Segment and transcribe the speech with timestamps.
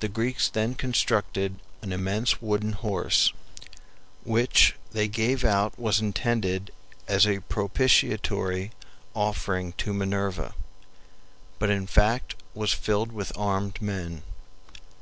[0.00, 3.32] The Greeks then constructed an immense WOODEN HORSE,
[4.22, 6.70] which they gave out was intended
[7.06, 8.72] as a propitiatory
[9.14, 10.54] offering to Minerva,
[11.58, 14.22] but in fact was filled with armed men.